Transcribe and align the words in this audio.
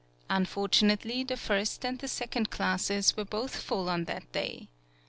Unfortunately, 0.31 1.23
the 1.23 1.37
first 1.37 1.85
and 1.85 1.99
the 1.99 2.07
second 2.07 2.49
classes 2.49 3.15
were 3.15 3.23
both 3.23 3.55
full 3.55 3.87
on 3.87 4.05
that 4.05 4.31
day. 4.31 4.67